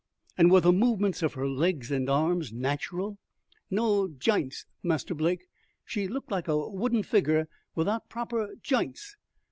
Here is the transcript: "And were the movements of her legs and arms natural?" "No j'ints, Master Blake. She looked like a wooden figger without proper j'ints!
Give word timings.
"And 0.35 0.49
were 0.49 0.61
the 0.61 0.71
movements 0.71 1.21
of 1.21 1.35
her 1.35 1.47
legs 1.47 1.91
and 1.91 2.09
arms 2.09 2.51
natural?" 2.51 3.19
"No 3.69 4.07
j'ints, 4.07 4.65
Master 4.81 5.13
Blake. 5.13 5.45
She 5.85 6.07
looked 6.07 6.31
like 6.31 6.47
a 6.47 6.57
wooden 6.69 7.03
figger 7.03 7.47
without 7.75 8.09
proper 8.09 8.55
j'ints! 8.63 9.15